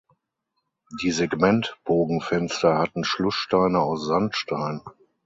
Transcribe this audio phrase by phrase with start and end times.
[1.03, 4.81] Die Segmentbogenfenster hatten Schlusssteine aus Sandstein.